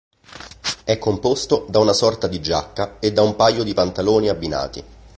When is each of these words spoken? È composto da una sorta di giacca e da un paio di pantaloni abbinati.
È 0.83 0.97
composto 0.97 1.67
da 1.69 1.77
una 1.77 1.93
sorta 1.93 2.25
di 2.25 2.41
giacca 2.41 2.97
e 2.99 3.13
da 3.13 3.21
un 3.21 3.35
paio 3.35 3.61
di 3.63 3.75
pantaloni 3.75 4.29
abbinati. 4.29 4.83